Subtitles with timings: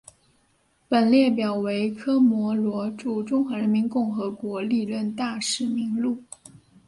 [0.89, 6.23] 本列表为科摩罗驻中华人民共和国历任大使名录。